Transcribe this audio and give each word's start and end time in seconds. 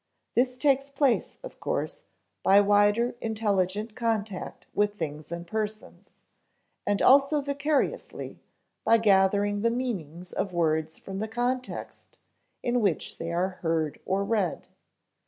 This 0.33 0.57
takes 0.57 0.89
place, 0.89 1.37
of 1.43 1.59
course, 1.59 2.01
by 2.41 2.59
wider 2.59 3.13
intelligent 3.21 3.95
contact 3.95 4.65
with 4.73 4.95
things 4.95 5.31
and 5.31 5.45
persons, 5.45 6.09
and 6.87 7.03
also 7.03 7.39
vicariously, 7.39 8.39
by 8.83 8.97
gathering 8.97 9.61
the 9.61 9.69
meanings 9.69 10.33
of 10.33 10.53
words 10.53 10.97
from 10.97 11.19
the 11.19 11.27
context 11.27 12.17
in 12.63 12.81
which 12.81 13.19
they 13.19 13.31
are 13.31 13.59
heard 13.61 13.99
or 14.07 14.23
read. 14.23 14.67